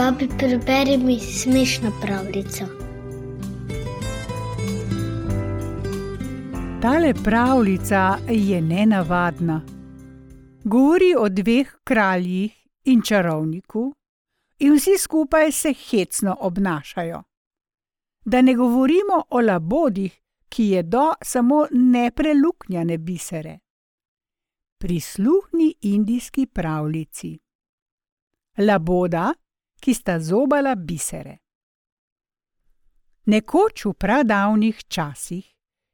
[0.00, 2.64] Babi, preberi mi smešno pravljico.
[6.82, 9.60] Tale pravljica je nenavadna.
[10.64, 13.94] Govori o dveh kraljih in čarovniku,
[14.58, 17.22] in vsi skupaj se hecno obnašajo.
[18.24, 23.58] Da ne govorimo o labodih, ki jedo samo nepreluknjane bisere.
[24.78, 27.38] Prisluhni indijski pravljici.
[28.58, 29.34] Laboda,
[29.80, 31.38] ki sta zobala bisere.
[33.26, 35.44] Nekoč v pradavnih časih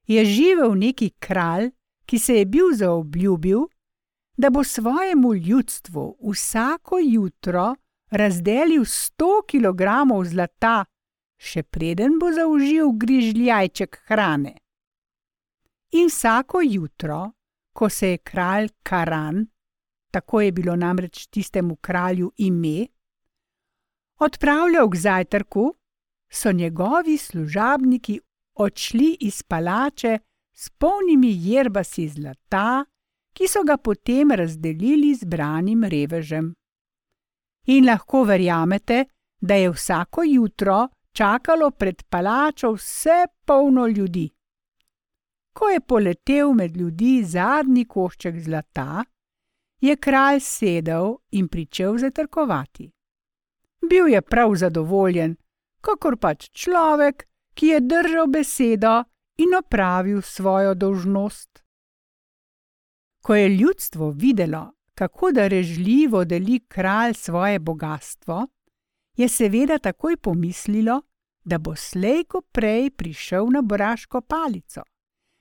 [0.07, 1.71] je živel neki kralj,
[2.07, 3.67] ki se je bil zaobljubil,
[4.37, 7.75] da bo svojemu ljudstvu vsako jutro
[8.11, 10.85] razdelil sto kilogramov zlata,
[11.37, 14.55] še preden bo zaužil grižljajček hrane.
[15.99, 17.33] In vsako jutro,
[17.73, 19.47] ko se je kralj Karan,
[20.11, 22.87] tako je bilo namreč tistemu kralju ime,
[24.19, 25.75] odpravljal k zajtrku,
[26.31, 28.21] so njegovi služabniki
[28.55, 30.19] odšli iz palače
[30.55, 32.85] s polnimi jerbasi zlata,
[33.33, 36.55] ki so ga potem razdelili zbranim revežem.
[37.67, 39.05] In lahko verjamete,
[39.41, 44.31] da je vsako jutro čakalo pred palačo vse polno ljudi.
[45.53, 49.05] Ko je poletel med ljudi zadnji košček zlata,
[49.81, 52.96] je kralj sedel in pričel zatrkovati.
[53.91, 55.37] Bil je prav zadovoljen,
[55.81, 59.05] kakor pač človek, ki je držal besedo
[59.39, 61.63] in opravil svojo dolžnost.
[63.23, 68.47] Ko je ljudstvo videlo, kako darežljivo deli kralj svoje bogatstvo,
[69.17, 71.03] je seveda takoj pomislilo,
[71.45, 74.83] da bo slej ko prej prišel na boraško palico,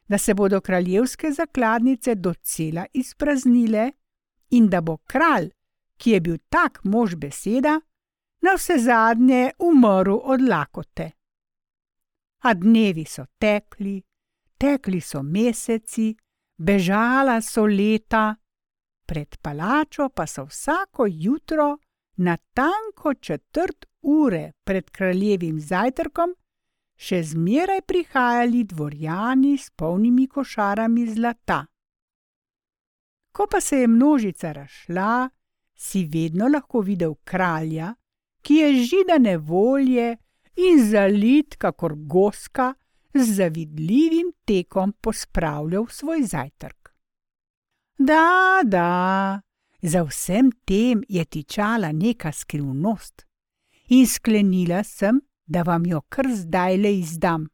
[0.07, 3.91] da se bodo kraljevske zakladnice docela izpraznile
[4.49, 5.49] in da bo kralj,
[5.97, 7.79] ki je bil tak mož beseda,
[8.45, 11.11] na vse zadnje umrl od lakote
[12.45, 14.03] a dnevi so tekli,
[14.57, 16.13] tekli so meseci,
[16.57, 18.35] bežala so leta,
[19.05, 21.77] pred palačo pa so vsako jutro,
[22.17, 26.35] na tanko četrt ure pred kraljevim zajtrkom,
[26.95, 31.65] še zmeraj prihajali dvorjani s polnimi košarami zlata.
[33.35, 35.29] Ko pa se je množica razšla,
[35.75, 37.89] si vedno lahko videl kralja,
[38.45, 40.17] ki je židane volje
[40.55, 42.73] in zalit, kakor goska,
[43.13, 46.89] z zavidljivim tekom pospravljal svoj zajtrk.
[47.97, 49.41] Da, da,
[49.81, 53.25] za vsem tem je tičala neka skrivnost
[53.87, 57.47] in sklenila sem, da vam jo kar zdaj le izdam.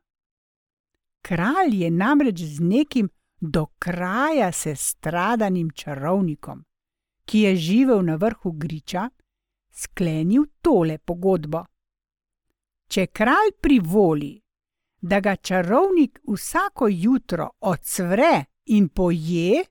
[1.22, 3.10] Kralj je namreč z nekim
[3.42, 6.64] do kraja se stradanim čarovnikom,
[7.26, 9.10] ki je živel na vrhu griča,
[9.82, 11.66] sklenil tole pogodbo
[12.92, 14.34] če kralj privoli,
[15.02, 18.34] da ga čarovnik vsako jutro odsvre
[18.76, 19.64] in poje,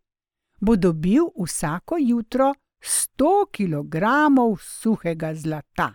[0.60, 5.90] bo dobil vsako jutro sto kilogramov suhega zlata.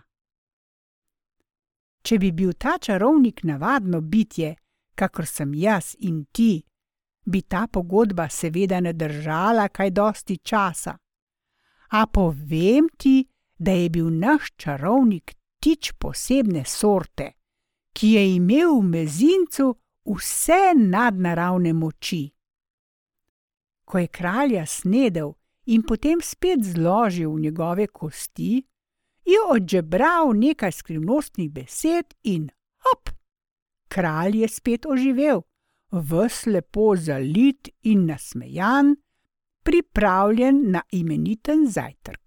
[2.06, 4.54] Če bi bil ta čarovnik navadno bitje,
[4.94, 6.62] kakor sem jaz in ti,
[7.26, 10.94] bi ta pogodba seveda ne držala kaj dosti časa.
[11.90, 13.24] A povem ti,
[13.58, 17.32] da je bil naš čarovnik ptič posebne sorte,
[17.92, 19.74] ki je imel v mezincu
[20.04, 22.28] vse nadnaravne moči.
[23.84, 25.32] Ko je kralja snedel
[25.66, 28.62] in potem spet zložil v njegove kosti,
[29.26, 32.50] je odžebral nekaj skrivnostnih besed in
[32.86, 33.10] hop!
[33.88, 35.42] Kralj je spet oživel,
[35.90, 38.96] vslepo zalit in nasmejan,
[39.62, 42.25] pripravljen na imeniten zajtrk.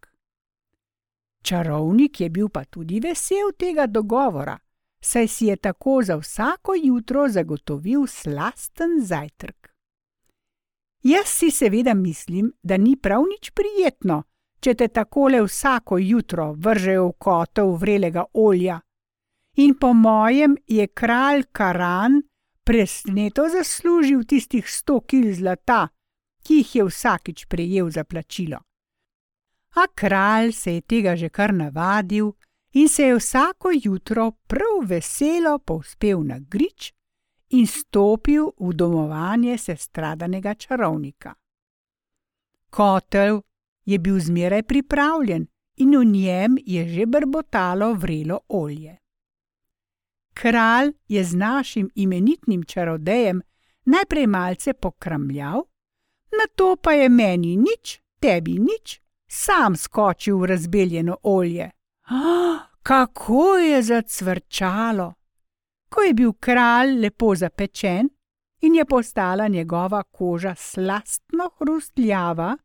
[1.43, 4.57] Čarovnik je bil pa tudi vesel tega dogovora,
[5.01, 9.69] saj si je tako za vsako jutro zagotovil slasten zajtrk.
[11.03, 14.23] Jaz si seveda mislim, da ni prav nič prijetno,
[14.59, 18.79] če te takole vsako jutro vržejo v kotel vrelega olja.
[19.57, 22.21] In po mojem je kralj Karan
[22.63, 25.87] presneto zaslužil tistih sto kil zlata,
[26.43, 28.59] ki jih je vsakič prejel za plačilo.
[29.75, 32.31] A kralj se je tega že kar navadil
[32.73, 36.93] in se je vsako jutro prav veselo povzpel na grič
[37.49, 41.33] in stopil v domovanje sestradanega čarovnika.
[42.69, 43.41] Kotel
[43.85, 48.97] je bil zmeraj pripravljen in v njem je že brbotalo vrelo olje.
[50.33, 53.41] Kralj je z našim imenitnim čarodejem
[53.85, 55.63] najprej malce pokramljal,
[56.31, 61.71] na to pa je meni nič, tebi nič, sam skočil v razbeljeno olje.
[62.09, 65.13] Ah, kako je zacvrčalo.
[65.89, 68.09] Ko je bil kralj lepo zapečen
[68.61, 72.57] in je postala njegova koža slastno hrustljava,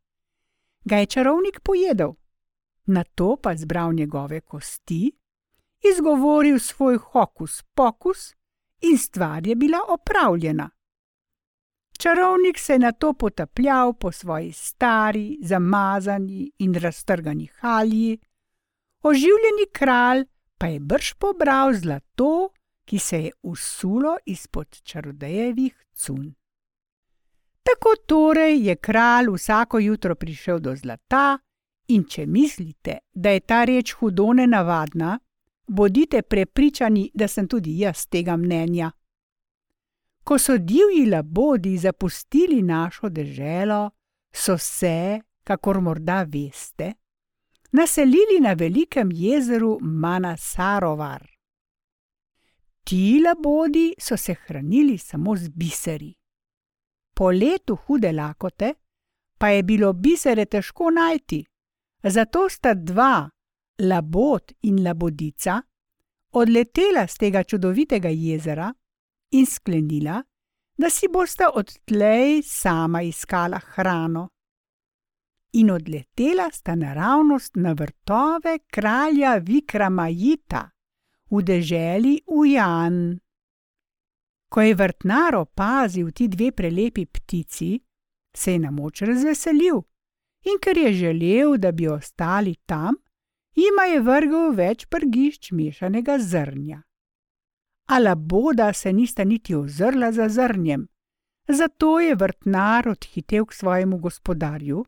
[0.84, 2.12] ga je čarovnik pojedel.
[2.86, 5.12] Na to pa zbral njegove kosti,
[5.92, 8.34] izgovoril svoj hokus pokus
[8.80, 10.70] in stvar je bila opravljena.
[11.98, 18.18] Čarovnik se je na to potapljal po svoji stari, zamazani in raztrgani halji,
[19.02, 20.24] oživljeni kralj
[20.58, 22.48] pa je brž pobral zlato,
[22.84, 26.34] ki se je usulo izpod čarodejevih cun.
[27.62, 31.38] Tako torej je kralj vsako jutro prišel do zlata,
[31.88, 35.18] in če mislite, da je ta reč hudo nenavadna,
[35.66, 38.90] bodite prepričani, da sem tudi jaz tega mnenja.
[40.24, 43.90] Ko so divji labodi zapustili našo deželo,
[44.32, 46.92] so se, kakor morda veste,
[47.72, 51.26] naselili na velikem jezeru Manasarovar.
[52.84, 56.14] Ti labodi so se hranili samo z biseri.
[57.14, 58.74] Po letu hude lakote
[59.38, 61.44] pa je bilo bisere težko najti,
[62.02, 63.30] zato sta dva,
[63.78, 65.62] labod in labodica,
[66.32, 68.72] odletela z tega čudovitega jezera
[69.30, 70.22] in sklenila,
[70.76, 74.28] da si bosta odtlej sama iskala hrano.
[75.52, 80.70] In odletela sta naravnost na vrtove kralja Vikramajita
[81.30, 83.18] v deželi Ujan.
[84.50, 87.78] Ko je vrtnar opazil ti dve prelepi ptici,
[88.36, 89.82] se je na moč razveselil
[90.44, 92.94] in ker je želel, da bi ostali tam,
[93.54, 96.82] jima je vrgel več prgišč mešanega zrnja
[97.86, 100.86] ala boda se nista niti ozrla za zrnjem.
[101.48, 104.84] Zato je vrtnar odhitel k svojemu gospodarju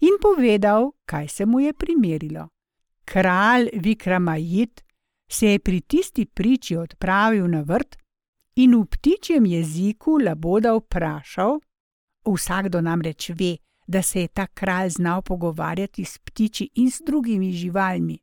[0.00, 2.48] in povedal, kaj se mu je primerilo.
[3.04, 4.84] Kralj Vikramajit
[5.28, 7.96] se je pri tisti priči odpravil na vrt
[8.56, 11.60] in v ptičjem jeziku laboda vprašal:
[12.26, 13.56] Vsakdo namreč ve,
[13.86, 18.18] da se je ta kralj znal pogovarjati s ptiči in s drugimi živalmi.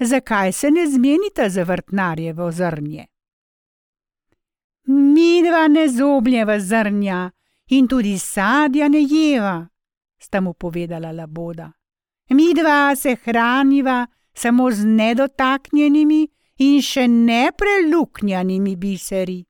[0.00, 3.06] Zakaj se ne zmenita za vrtnarjevo zrnje?
[4.86, 7.30] Mi dva ne zobljeva zrnja
[7.66, 9.68] in tudi sadja ne jeva,
[10.18, 11.72] sta mu povedala laboda.
[12.30, 19.42] Mi dva se hraniva samo z nedotaknjenimi in še nepreluknjanimi biseri.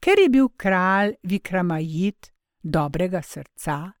[0.00, 2.30] Ker je bil kralj Vikramajit
[2.62, 3.92] dobrega srca,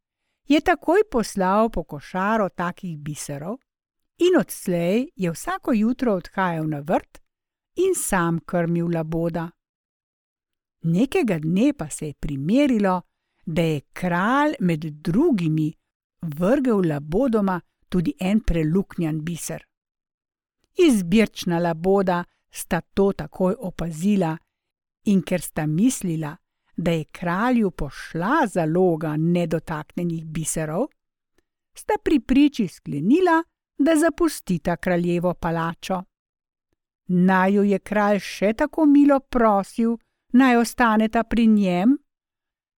[0.48, 3.58] je takoj poslal po košaro takih biserov
[4.18, 7.20] in odslej je vsako jutro odhajal na vrt
[7.76, 9.50] in sam krmil laboda.
[10.82, 13.02] Nekega dne pa se je primerilo,
[13.46, 15.72] da je kralj med drugimi
[16.22, 19.64] vrgel labodoma tudi en preluknjan biser.
[20.78, 24.36] Izbirčna laboda sta to takoj opazila,
[25.04, 26.36] in ker sta mislila,
[26.76, 30.86] da je kralju pošla zaloga nedotaknjenih biserov,
[31.74, 33.42] sta pri priči sklenila,
[33.78, 36.02] da zapustita kraljevo palačo.
[37.12, 39.96] Naj jo je kralj še tako milo prosil,
[40.32, 41.96] naj ostaneta pri njem,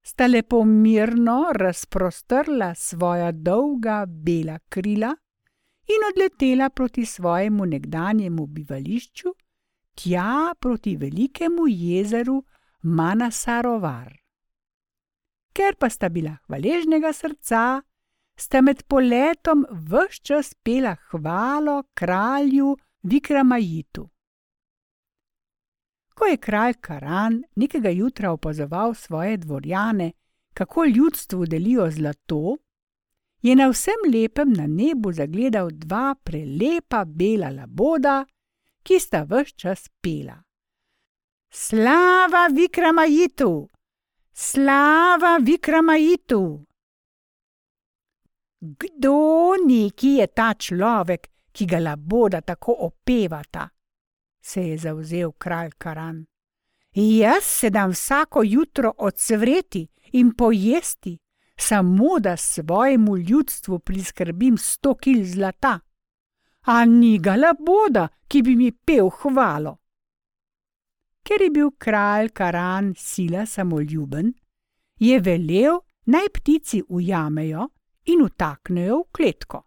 [0.07, 5.09] sta lepo mirno razprostrla svoja dolga bela krila
[5.88, 9.33] in odletela proti svojemu nekdanjemu bivališču,
[9.95, 12.43] tja proti velikemu jezeru
[12.83, 14.15] Manasarovar.
[15.53, 17.81] Ker pa sta bila hvaležnega srca,
[18.35, 24.07] sta med poletom vse čas pela hvalo kralju Vikramajitu.
[26.13, 30.12] Ko je kralj Karan nekega jutra opazoval svoje dvorjane,
[30.53, 32.58] kako ljudstvu delijo zlato,
[33.41, 38.25] je na vsem lepem na nebu zagledal dva prelepa bela laboda,
[38.84, 40.41] ki sta vse čas pela.
[41.50, 43.70] Slava Vikramajitu!
[44.34, 46.65] Slava Vikramajitu!
[48.60, 53.70] Kdo neki je ta človek, ki ga laboda tako opevata?
[54.41, 56.25] Se je zavzel kralj Karan.
[56.93, 61.17] Jaz se dam vsako jutro odsvreti in pojesti,
[61.57, 65.79] samo da svojemu ljudstvu priskrbim sto kil zlata.
[66.62, 69.77] A ni ga laboda, ki bi mi pel hvalo.
[71.24, 74.33] Ker je bil kralj Karan sila samoljuben,
[75.00, 77.69] je velel naj ptici ujamejo
[78.05, 79.63] in utaknejo v kletko.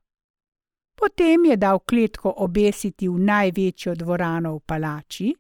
[0.95, 5.35] Potem je dal kletko obesiti v največjo dvorano v palači,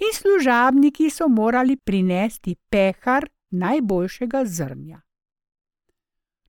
[0.00, 5.00] in služabniki so morali prinesti pehar najboljšega zrnja.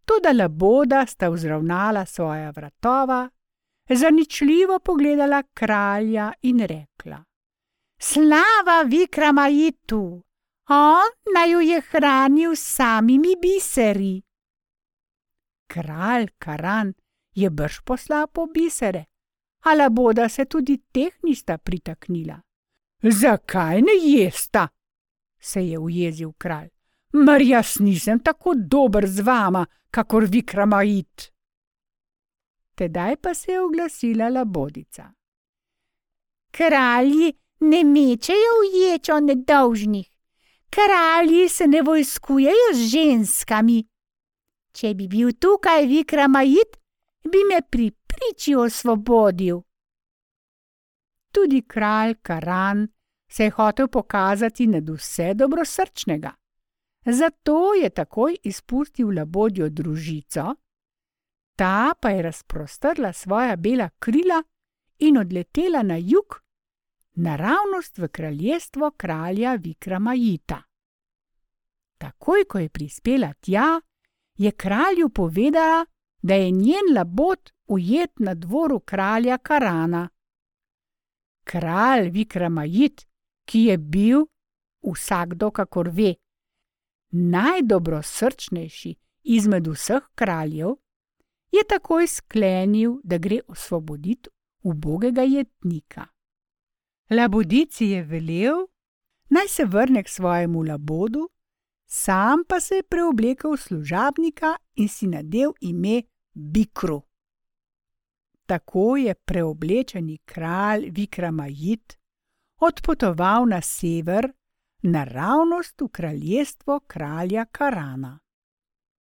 [0.06, 3.30] Toda laboda sta vzravnala svoja vratova,
[3.90, 7.24] zaničljivo pogledala kralja in rekla:
[8.00, 10.24] Slava Vikramajitu,
[10.70, 14.22] on naj jo je hranil samimi biseri.
[15.68, 16.94] Kralj Karan
[17.36, 19.06] je brž poslal po bisere,
[19.64, 22.42] ali boda se tudi teh nista pritaknila.
[23.04, 24.68] Zakaj ne jesta?
[25.40, 26.70] se je ujezil kralj.
[27.14, 31.32] Mar jaz nisem tako dober z vama, kakor Vikramajit.
[32.76, 35.12] Tedaj pa se je oglasila labodica.
[36.52, 40.08] Kralji ne mečejo ječo nedolžnih,
[40.70, 43.84] kralji se ne vojskujejo z ženskami.
[44.72, 46.76] Če bi bil tukaj Vikramajit,
[47.32, 49.62] bi me pri priči osvobodil.
[51.32, 52.88] Tudi kralj Karan
[53.28, 56.32] se je hotel pokazati nad vse dobrosrčnega.
[57.06, 60.56] Zato je takoj izpustil labodjo družico,
[61.56, 64.44] ta pa je razprostrla svoja bela krila
[65.00, 66.42] in odletela na jug,
[67.14, 70.62] naravnost v kraljestvo kralja Vikramajita.
[71.98, 73.82] Takoj, ko je prispela tja,
[74.38, 75.86] je kralju povedala,
[76.26, 80.10] da je njen labod ujet na dvoru kralja Karana.
[81.44, 83.06] Kralj Vikramajit,
[83.46, 84.26] ki je bil,
[84.82, 86.16] vsakdo kakor ve,
[87.12, 90.74] najdobrosrčnejši izmed vseh kraljev,
[91.52, 94.30] je takoj sklenil, da gre osvoboditi
[94.64, 96.08] ubogega jetnika.
[97.10, 98.66] Labodici je velel,
[99.30, 101.30] naj se vrne k svojemu labodu,
[101.86, 106.02] sam pa se je preoblekel v služabnika in si nadel ime
[106.36, 107.02] Bikru.
[108.46, 111.98] Tako je preoblečeni kralj Vikramajit
[112.60, 114.32] odpotoval na sever,
[114.82, 118.20] naravnost v kraljestvo kralja Karana.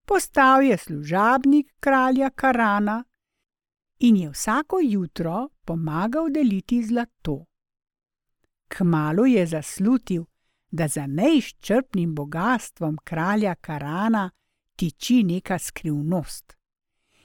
[0.07, 3.05] Postal je služabnik kralja Karana
[3.99, 7.45] in je vsako jutro pomagal deliti zlato.
[8.69, 10.25] Kmalo je zaslutil,
[10.71, 14.31] da za neizčrpnim bogatstvom kralja Karana
[14.77, 16.58] tiči neka skrivnost.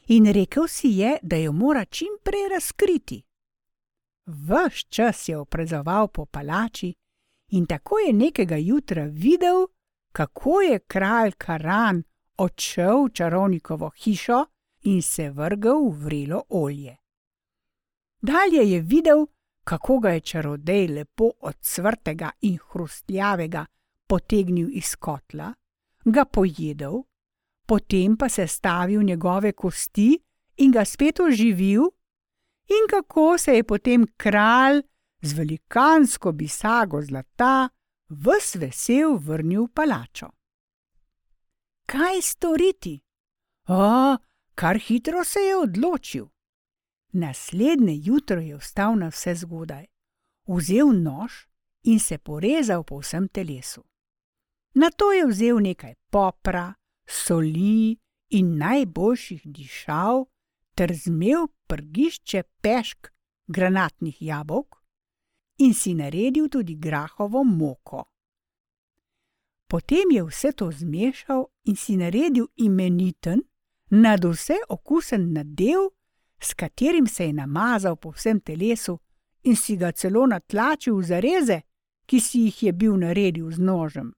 [0.07, 3.23] In rekel si je, da jo mora čim prej razkriti.
[4.25, 6.93] Ves čas je oprezoval po palači
[7.51, 9.67] in tako je nekega jutra videl,
[10.11, 12.03] kako je kralj Karan
[12.37, 14.45] odšel v čarovnikovo hišo
[14.83, 16.97] in se vrgel v vrelo olje.
[18.21, 19.25] Dalje je videl,
[19.63, 23.65] kako ga je čarodej lepo od svrtega in hrustljavega
[24.07, 25.53] potegnil iz kotla,
[26.05, 27.03] ga pojedel,
[27.65, 30.19] potem pa se stavil njegove kosti
[30.57, 31.81] in ga spet oživil,
[32.67, 34.81] in kako se je potem kralj
[35.21, 37.69] z velikansko bisago zlata
[38.09, 40.29] vs vesel vrnil v palačo.
[41.85, 42.99] Kaj storiti?
[43.67, 44.17] O,
[44.55, 46.27] kar hitro se je odločil.
[47.13, 49.85] Naslednje jutro je vstal na vse zgodaj,
[50.47, 51.45] vzel nož
[51.83, 53.83] in se porezal po vsem telesu.
[54.73, 56.73] Na to je vzel nekaj popra,
[57.07, 57.97] soli
[58.29, 60.25] in najboljših dišav,
[60.75, 63.11] ter zmev prgišče pešk
[63.47, 64.75] granatnih jabolk
[65.57, 68.03] in si naredil tudi grahovo moko.
[69.67, 73.41] Potem je vse to zmešal in si naredil imeniten,
[73.89, 75.89] nad vse okusen nadev,
[76.39, 78.99] s katerim se je namazal po vsem telesu
[79.43, 81.61] in si ga celo natlačil v zareze,
[82.05, 84.13] ki si jih je bil naredil z nožem.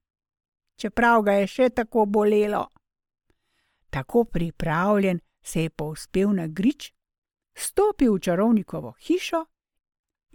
[0.79, 2.67] Čeprav ga je še tako bolelo.
[3.95, 6.91] Tako pripravljen se je povzpel na grič,
[7.55, 9.45] stopil v čarovnikovo hišo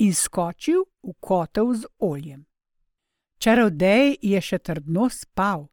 [0.00, 2.46] in skočil v kotel z oljem.
[3.36, 5.66] Čarodej je še trdno spal,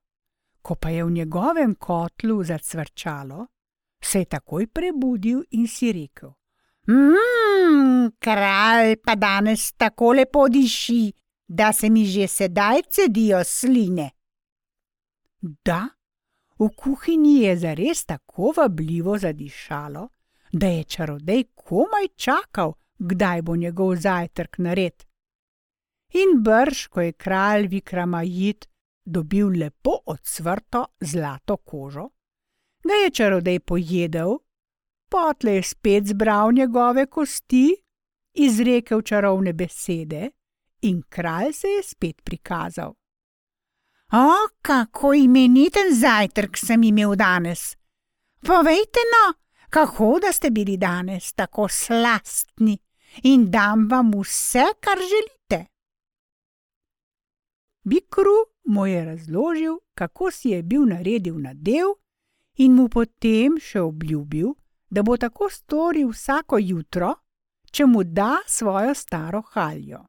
[0.61, 3.47] ko pa je v njegovem kotlu zacvrčalo,
[4.03, 6.35] se je takoj prebudil in si rekel:
[6.91, 11.13] Mmm, kralj pa danes tako lepo diši,
[11.47, 14.11] da se mi že sedaj cedijo sline.
[15.39, 15.87] Da,
[16.59, 20.07] v kuhinji je zares tako vabljivo zadišalo,
[20.51, 25.03] da je čarodej komaj čakal, kdaj bo njegov zajtrk nared.
[26.13, 28.67] In brž, ko je kralj Vikramajit
[29.05, 32.09] dobil lepo odsvrto zlato kožo,
[32.83, 34.37] ga je čarodej pojedel,
[35.09, 37.75] potle je spet zbral njegove kosti,
[38.33, 40.29] izrekel čarovne besede
[40.81, 42.93] in kralj se je spet prikazal.
[44.11, 47.75] O, kako imeniten zajtrk sem imel danes!
[48.41, 49.33] Povejte no,
[49.69, 52.77] kako da ste bili danes tako slastni
[53.23, 55.65] in dam vam vse, kar želite.
[57.83, 61.87] Bikru mu je razložil, kako si je bil naredil nadev,
[62.55, 64.53] in mu potem še obljubil,
[64.89, 67.13] da bo tako storil vsako jutro,
[67.71, 70.05] če mu da svojo staro haljo.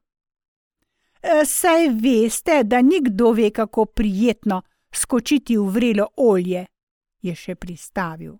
[1.21, 4.61] E, saj veste, da nikdo ve, kako prijetno
[4.91, 6.65] skočiti v vrelo olje,
[7.21, 8.37] je še pristavil.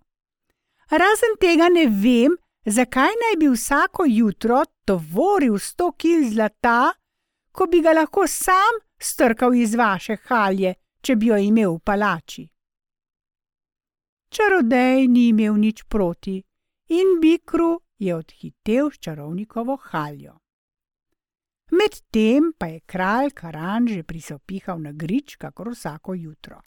[0.90, 6.94] Razen tega ne vem, zakaj naj bi vsako jutro tovoril sto kil zlata,
[7.52, 12.48] ko bi ga lahko sam strkal iz vaše halje, če bi jo imel v palači.
[14.30, 16.38] Čarodej ni imel nič proti
[16.90, 20.39] in Bikru je odhitel s čarovnikovo haljo.
[21.72, 26.62] Medtem pa je kralj Karan že prisopihal na grič, kakor vsako jutro.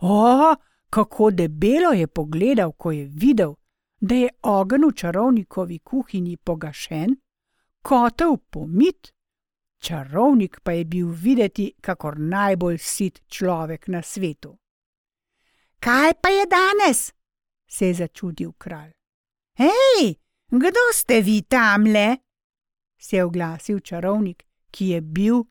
[0.00, 0.54] O,
[0.90, 3.54] kako debelo je pogledal, ko je videl,
[4.00, 7.16] da je ogenj v čarovnikovi kuhinji pogašen,
[7.82, 9.12] kotel pomit,
[9.78, 14.58] čarovnik pa je bil videti kakor najbolj sit človek na svetu.
[15.80, 17.12] Kaj pa je danes?
[17.74, 18.92] se je začudil kralj.
[19.58, 20.14] Hej,
[20.50, 22.16] kdo ste vi tamle?
[23.04, 25.42] Se je oglasil čarovnik, ki je bil,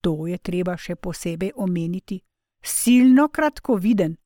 [0.00, 2.20] to je treba še posebej omeniti,
[2.62, 4.16] silno kratkoviden.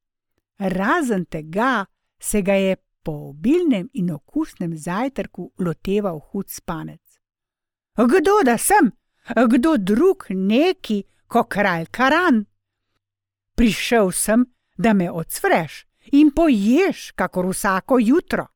[0.58, 1.84] Razen tega
[2.18, 7.02] se ga je po obilnem in okusnem zajtrku loteval hud spanec.
[7.94, 8.90] Kdo da sem,
[9.54, 12.42] kdo drug neki, kot kralj Karan?
[13.54, 14.42] Prišel sem,
[14.76, 15.84] da me odsvreš
[16.18, 18.46] in poješ, kakor vsako jutro.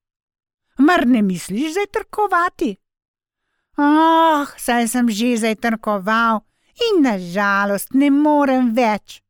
[0.78, 2.74] Mar ne misliš zajtrkovati?
[3.78, 6.42] Ah, oh, saj sem že zajtrkoval
[6.74, 9.22] in nažalost ne morem več,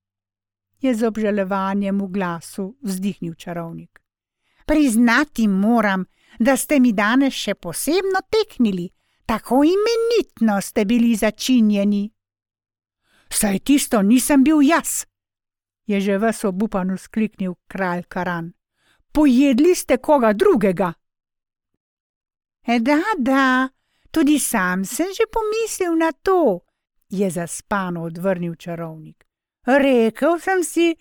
[0.80, 4.00] je z obžalovanjem v glasu vzdihnil čarovnik.
[4.64, 6.08] Priznati moram,
[6.40, 8.88] da ste mi danes še posebno teknili,
[9.28, 12.08] tako imenitno ste bili začinjeni.
[13.28, 15.04] Saj tisto nisem bil jaz,
[15.84, 18.52] je že vas obupano skliknil kralj Karan.
[19.12, 20.92] Pojedli ste koga drugega.
[22.64, 23.68] E da, da,
[24.10, 26.60] tudi sam sem že pomislil na to,
[27.08, 29.24] je zaspano odvrnil čarovnik.
[29.66, 30.96] Rekel sem si,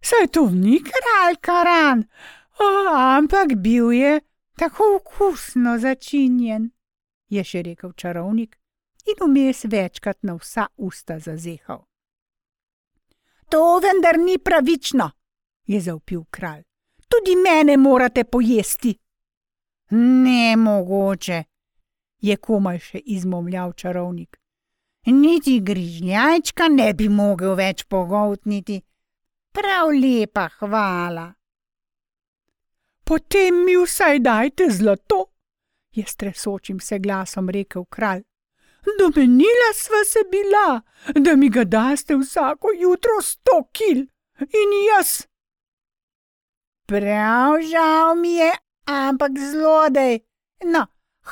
[0.00, 2.04] saj to ni kralj Karan,
[2.60, 4.20] oh, ampak bil je
[4.56, 6.70] tako okusno začinjen,
[7.28, 8.56] je še rekel čarovnik
[9.06, 11.84] in vmes večkrat na vsa usta zazehal.
[13.48, 15.10] To vendar ni pravično,
[15.66, 16.64] je zaupil kralj.
[17.08, 18.96] Tudi mene morate pojesti.
[19.90, 21.44] Ne mogoče,
[22.18, 24.40] je komaj še izmomljal čarovnik.
[25.06, 28.80] Niti grižljajčka ne bi mogel več pogoltniti.
[29.54, 31.28] Prav lepa hvala.
[33.06, 35.20] Potem mi vsaj dajte zlato,
[35.94, 38.24] je stresočim se glasom rekel kralj.
[38.98, 40.80] Domenila sva se bila,
[41.14, 44.02] da mi ga daste vsako jutro sto kil
[44.40, 45.22] in jaz.
[46.86, 48.50] Prav žal mi je,
[48.86, 50.20] ampak zlodej.
[50.64, 50.86] No,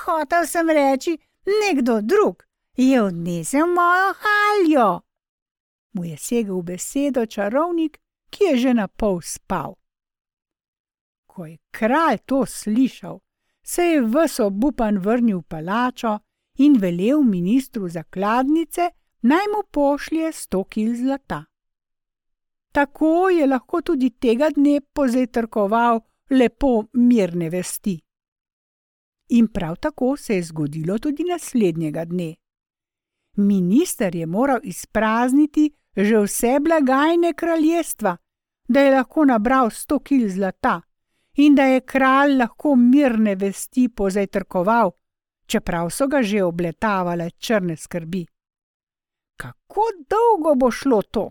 [0.05, 2.45] hotel sem reči, nekdo drug
[2.77, 5.01] je odnesel mojo haljo.
[5.93, 9.79] Mu je segel besedo čarovnik, ki je že na pol spal.
[11.27, 13.21] Ko je kralj to slišal,
[13.62, 16.19] se je vse obupan vrnil v palačo
[16.59, 18.90] in velel ministru zakladnice,
[19.23, 21.45] naj mu pošlje sto kil zlata.
[22.73, 28.01] Tako je lahko tudi tega dne pozajtrkoval lepo mirne vesti.
[29.29, 32.35] In prav tako se je zgodilo tudi naslednjega dne.
[33.37, 38.17] Minister je moral izprazniti že vse blagajne kraljestva,
[38.69, 40.81] da je lahko nabral sto kil zlata
[41.35, 44.91] in da je kralj lahko mirne vesti pozajtrkoval,
[45.47, 48.27] čeprav so ga že obletavale črne skrbi.
[49.37, 51.31] Kako dolgo bo šlo to?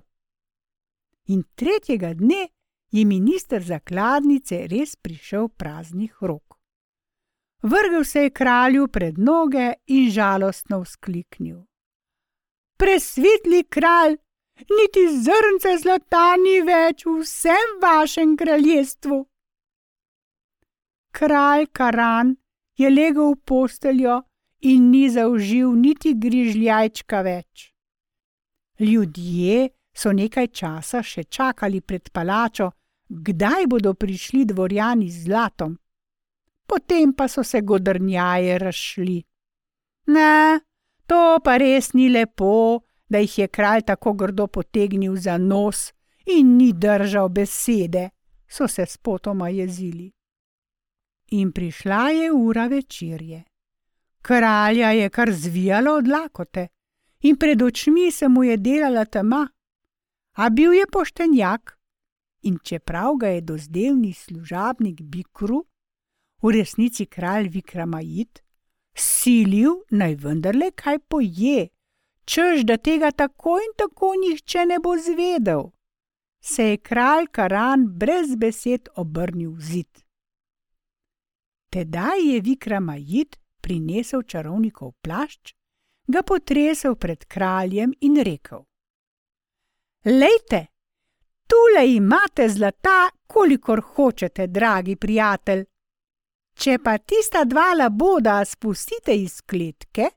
[1.26, 2.48] In tretjega dne
[2.94, 6.60] je minister zakladnice res prišel praznih rok.
[7.64, 11.64] Vrgel se je kralju pred noge in žalostno vzkliknil:
[12.78, 14.18] Presvetli kralj,
[14.78, 19.24] niti zrnce zlata ni več v vsem vašem kraljestvu.
[21.12, 22.36] Kralj Karan
[22.78, 24.22] je legel v posteljo
[24.70, 27.74] in ni zaužil niti grižljajčka več.
[28.80, 32.72] Ljudje so nekaj časa še čakali pred palačo,
[33.14, 35.78] kdaj bodo prišli dvorjani z zlatom.
[36.68, 39.24] Potem pa so se godrnjaje razšli.
[40.08, 40.60] Ne,
[41.08, 45.92] to pa res ni lepo, da jih je kralj tako grdo potegnil za nos
[46.26, 48.10] in ni držal besede,
[48.48, 50.12] so se spotoma jezili
[51.34, 53.44] in prišla je ura večerje.
[54.22, 56.68] Kralja je kar zvijalo od lakote
[57.22, 59.48] in pred očmi se mu je delala tema.
[60.34, 61.80] A bil je poštenjak?
[62.44, 65.64] In čeprav ga je dozdevni služabnik Bikru,
[66.42, 68.44] v resnici kralj Vikramajit,
[68.96, 71.70] silil naj vendarle kaj poje,
[72.26, 75.72] čež da tega tako in tako nihče ne bo zvedel,
[76.44, 80.04] se je kralj Karan brez besed obrnil v zid.
[81.72, 85.56] Tedaj je Vikramajit prinesel čarovnikov plašč,
[86.08, 88.66] ga potresel pred kraljem in rekel:
[90.06, 90.73] Lejte,
[91.54, 95.64] tule imate zlata, kolikor hočete, dragi prijatelj.
[96.58, 100.10] Če pa tista dva laboda spustite iz kletke,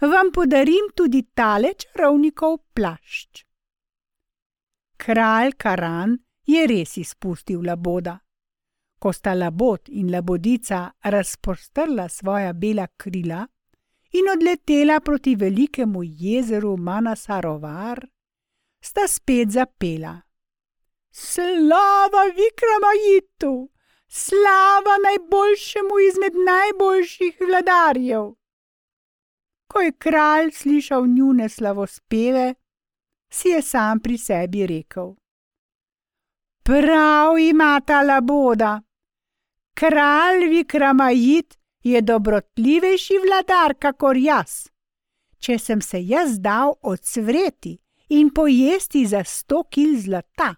[0.00, 3.44] vam podarim tudi tale čarovnikov plašč.
[4.96, 8.18] Kralj Karan je res izpustil laboda
[9.02, 13.40] ko sta labod in labodica razprostrla svoja bela krila
[14.18, 18.06] in odletela proti velikemu jezeru Manasarovar,
[18.80, 20.20] sta spet zapela:
[21.14, 23.70] Slava Vikramajitu,
[24.08, 28.32] slava najboljšemu izmed najboljših vladarjev!
[29.66, 32.54] Ko je kralj slišal njune slavospeve,
[33.32, 35.14] si je sam pri sebi rekel:
[36.64, 38.82] Prav ima ta laboda!
[39.74, 44.68] Kralj Vikramajit je dobrotljivejši vladar, kakor jaz.
[45.38, 50.54] Če sem se jaz dal odsvreti in pojesti za sto kil zlata,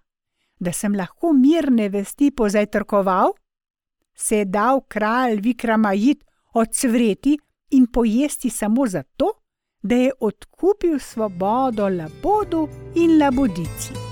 [0.59, 3.33] da sem lahko mirne vesti pozajtrkoval,
[4.15, 7.37] se je dal kralj Vikramajit odsvreti
[7.71, 9.33] in pojesti samo zato,
[9.83, 14.04] da je odkupil svobodo labodu in labodici.